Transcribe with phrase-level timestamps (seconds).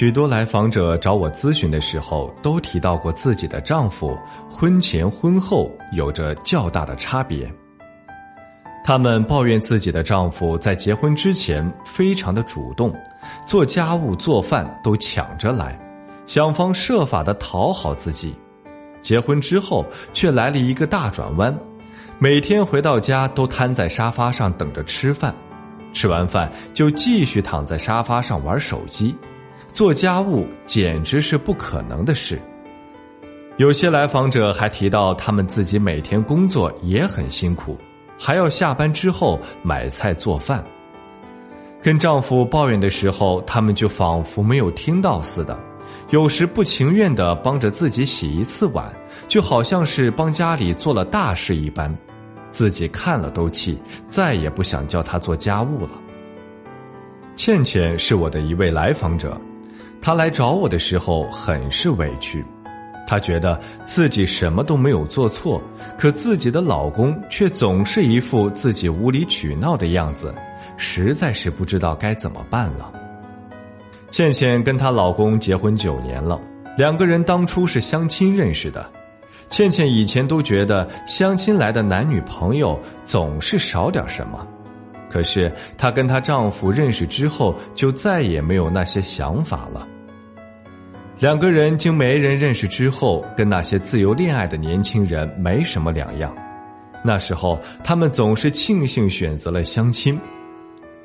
[0.00, 4.18] 许多来访者找我咨询的时候，都提到过自己的丈夫
[4.48, 7.46] 婚前婚后有着较大的差别。
[8.82, 12.90] 他们抱怨自己的丈夫在结婚之前非常的主动，
[13.46, 15.78] 做家务做饭都抢着来，
[16.24, 18.30] 想方设法的讨好自己；
[19.02, 21.54] 结婚之后却来了一个大转弯，
[22.18, 25.34] 每天回到家都瘫在沙发上等着吃饭，
[25.92, 29.14] 吃完饭就继续躺在沙发上玩手机。
[29.72, 32.40] 做家务简直是不可能的事。
[33.56, 37.76] 有些来访者还提到，他们自己每天工作也很辛苦，
[38.18, 40.64] 还要下班之后买菜做饭。
[41.82, 45.58] 跟丈夫抱怨的时候，他们就仿佛没有听到似的，
[46.10, 48.90] 有时不情愿的帮着自己洗一次碗，
[49.28, 51.94] 就好像是帮家里做了大事一般，
[52.50, 55.90] 自己看了都气，再也不想叫他做家务了。
[57.36, 59.40] 倩倩是我的一位来访者。
[60.02, 62.44] 她来找我的时候很是委屈，
[63.06, 65.62] 她觉得自己什么都没有做错，
[65.98, 70.34] 可自己的老公却总是一副自己无理取闹的样子，
[70.76, 72.90] 实在是不知道该怎么办了。
[74.10, 76.40] 倩倩跟她老公结婚九年了，
[76.76, 78.90] 两个人当初是相亲认识的。
[79.50, 84.46] 倩倩以前都觉得相亲来的男女朋友总是少点什么。
[85.10, 89.86] 可是她跟她丈夫认识之后，就再也没有那些想法了。
[91.20, 96.34] 两个人经媒人认识之后，跟那些自由恋爱的年轻人没什么两样。
[97.04, 100.18] 那时候，他们总是庆幸选择了相亲。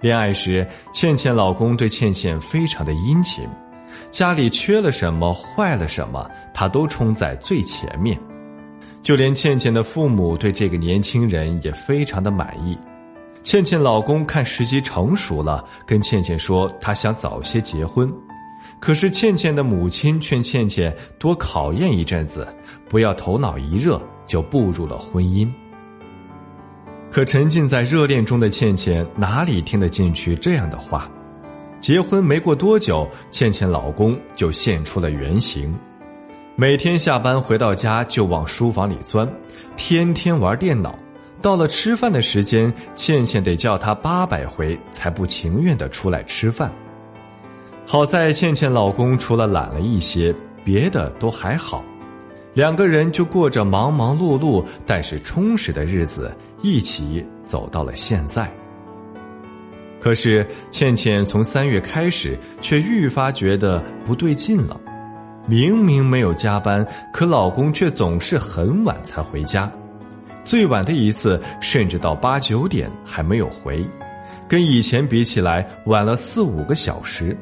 [0.00, 3.46] 恋爱时，倩倩老公对倩倩非常的殷勤，
[4.10, 8.18] 家里缺了什么、坏了什么，他都冲在最前面。
[9.02, 12.76] 就连倩倩的父母对这个年轻人也非常的满意。
[13.44, 18.12] 倩倩老公看时机成熟了，跟倩倩说他想早些结婚，
[18.78, 22.46] 可是倩倩的母亲劝倩倩多考验一阵子，
[22.88, 25.50] 不要头脑一热就步入了婚姻。
[27.10, 31.10] 可沉浸在热恋中的倩倩哪里听得进去这样的话？
[31.80, 35.74] 结婚没过多久，倩倩老公就现出了原形，
[36.54, 39.28] 每天下班回到家就往书房里钻，
[39.76, 40.98] 天天玩电脑。
[41.42, 46.70] 到了吃饭的时间，倩倩得叫他八百回才不情愿的出来吃饭。
[47.86, 51.84] 好在倩倩老公除了懒了一些，别的都还好，
[52.54, 56.32] 两个人就过着忙忙碌碌但是充实的日子，
[56.62, 58.48] 一起走到了现在。
[60.00, 64.80] 可是倩倩从三月开始，却愈发觉得不对劲了，
[65.46, 69.70] 明明没有加班，可老公却总是很晚才回家。
[70.42, 73.84] 最晚的一次，甚至到八九点还没有回，
[74.48, 77.36] 跟以前比起来晚了四五个小时。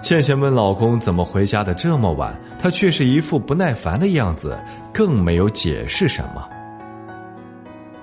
[0.00, 4.56] 倩倩问老公怎么回家的这么晚，他却是一副不耐烦的样子，
[4.92, 6.46] 更没有解释什么。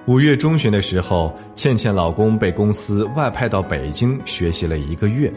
[0.06, 5.32] 五月中旬的时候，倩倩老公被公司外派到北京学习了一个月，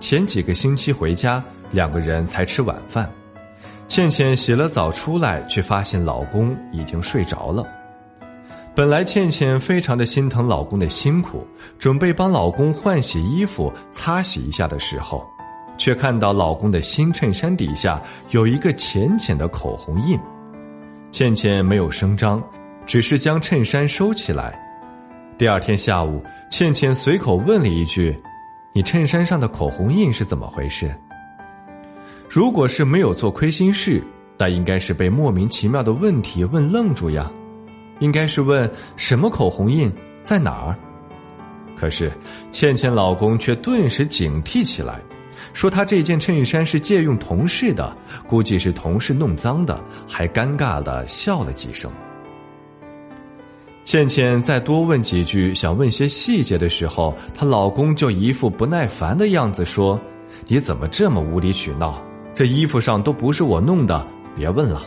[0.00, 3.06] 前几个星期回家，两个人才吃晚饭。
[3.86, 7.66] 倩倩洗了澡出来，却发现老公已经睡着了。
[8.74, 11.46] 本来倩倩非常的心疼老公的辛苦，
[11.78, 15.22] 准备帮老公换洗衣服、擦洗一下的时候，
[15.78, 20.18] 却看到老公的新衬衫底下有一个浅浅的口红印。
[21.10, 22.42] 倩倩没有声张，
[22.84, 24.58] 只是将衬衫收起来。
[25.38, 28.18] 第二天下午，倩倩随口问了一句
[28.74, 30.94] ：“你衬衫上的口红印是怎么回事？”
[32.28, 34.02] 如果是没有做亏心事，
[34.38, 37.30] 那应该是被莫名其妙的问题问愣住呀，
[38.00, 39.90] 应该是问什么口红印
[40.22, 40.76] 在哪儿。
[41.76, 42.10] 可是
[42.50, 45.00] 倩倩老公却顿时警惕起来，
[45.52, 47.96] 说他这件衬衫是借用同事的，
[48.26, 51.90] 估计是同事弄脏的，还尴尬的笑了几声。
[53.84, 60.00] 倩倩再多问几句，想问些细节的时候，她老公就一副不耐烦的样子说
[60.48, 62.02] ：“你怎么这么无理取闹？”
[62.34, 64.04] 这衣服上都不是我弄的，
[64.34, 64.82] 别问了。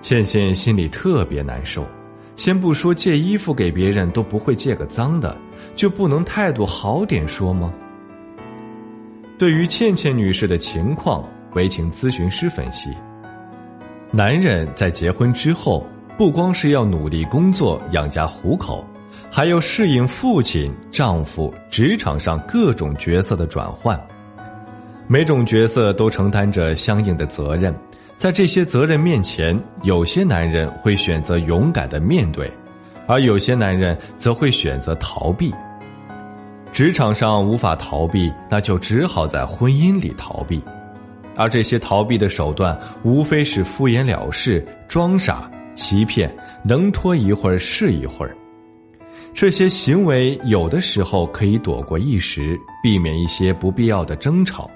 [0.00, 1.84] 倩倩心里特别难受，
[2.36, 5.36] 先不说借衣服给别人都不会借个脏的，
[5.74, 7.74] 就不能态度好点说吗？
[9.42, 12.92] 对于倩倩女士的情况，为请咨询师分析。
[14.12, 15.84] 男人在结婚之后，
[16.16, 18.86] 不光是要努力工作养家糊口，
[19.32, 24.00] 还要适应父亲、丈夫、职场上各种角色的转换。
[25.08, 27.74] 每种角色都承担着相应的责任，
[28.16, 32.48] 在这些责任面前，有些男人会选择勇敢的面对，
[33.08, 35.52] 而有些男人则会选择逃避。
[36.72, 40.60] 职场上无法逃避，那就只好在婚姻里逃避。
[41.36, 46.34] 而这些逃避的手段，无非是敷衍了事、装傻、欺骗，
[46.64, 48.34] 能拖一会儿是一会儿。
[49.34, 54.70] 这些行为有的时候可以躲过一时，避免一些不必要的争吵。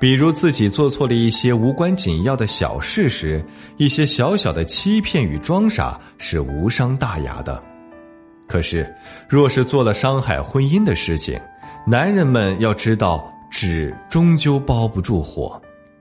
[0.00, 3.44] 比如自己做错了一些无关紧要的小事时，
[3.76, 7.60] 一些小小的欺骗与装傻是无伤大雅的。
[8.48, 8.92] 可是，
[9.28, 11.38] 若是做了伤害婚姻的事情，
[11.86, 15.60] 男人们要知道，纸终究包不住火。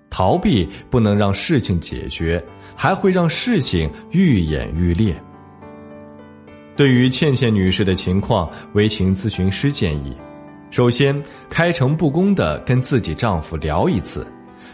[0.10, 2.42] 逃避不能让事情解决，
[2.74, 5.14] 还会让事情愈演愈烈。
[6.78, 10.16] 对于倩倩女士的情况，为情咨询师建议：
[10.72, 14.26] 首先，开诚布公的跟自己丈夫聊一次，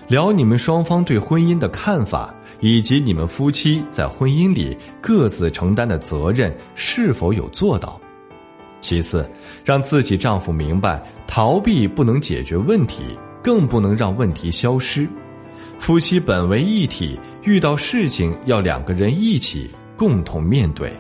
[0.08, 8.00] 聊你们双方对婚姻的看法，以及你们夫妻在婚姻里各自承担的责任是否有做到。
[8.82, 9.30] 其次，
[9.64, 13.04] 让自己丈夫明白，逃避不能解决问题，
[13.42, 15.08] 更不能让问题消失。
[15.80, 20.92] 夫妻本为一体，遇到事情要两个人一起共同面对。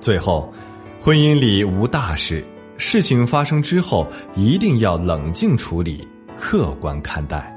[0.00, 0.52] 最后，
[1.00, 2.44] 婚姻里无大事，
[2.76, 6.06] 事情发生之后一定要冷静处理，
[6.36, 7.52] 客观看待，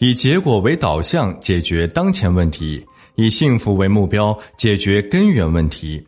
[0.00, 2.82] 以结果为导向解决当前问题，
[3.16, 6.02] 以幸福为目标解决根源问题。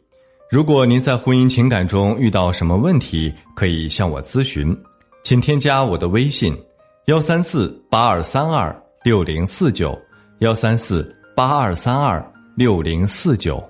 [0.51, 4.75] 如果您在婚姻情感中遇到什么问题，可以向我咨询。
[5.23, 6.57] 请添加我的微信：
[7.05, 8.75] 幺三四八二三二
[9.05, 9.97] 六零四九，
[10.39, 13.63] 幺三四八二三二六零四九。